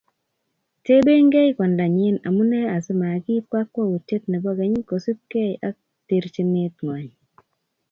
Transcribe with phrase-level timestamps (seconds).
[0.85, 5.75] tebengei kwandanyin amune asimakiib kakwoutiet nebo keny kosibgei ak
[6.07, 7.11] terchinet ng'wany.